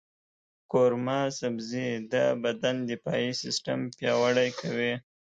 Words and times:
قورمه 0.71 1.19
سبزي 1.39 1.89
د 2.11 2.13
بدن 2.43 2.75
دفاعي 2.91 3.31
سیستم 3.43 3.79
پیاوړی 3.97 4.49
کوي. 4.59 4.93